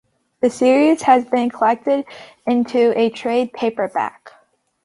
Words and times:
The 0.41 0.49
series 0.49 1.03
has 1.03 1.25
been 1.25 1.51
collected 1.51 2.05
into 2.47 2.91
a 2.99 3.11
trade 3.11 3.53
paperback. 3.53 4.31